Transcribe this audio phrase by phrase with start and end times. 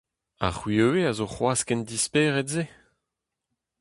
[0.41, 2.63] Ha c’hwi ivez a zo c’hoazh ken dispered-se?